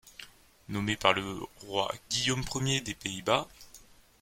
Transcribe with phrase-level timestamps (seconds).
[0.67, 3.47] Nommé par le roi Guillaume Ier des Pays-Bas.